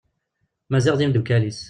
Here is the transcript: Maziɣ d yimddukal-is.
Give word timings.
Maziɣ 0.71 0.95
d 0.95 1.01
yimddukal-is. 1.01 1.59